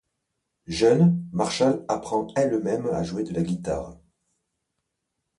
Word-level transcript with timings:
Jeune, 0.65 1.23
Marshall 1.31 1.85
apprend 1.87 2.25
elle-même 2.35 2.87
à 2.87 3.03
jouer 3.03 3.23
de 3.23 3.35
la 3.35 3.43
guitare. 3.43 3.99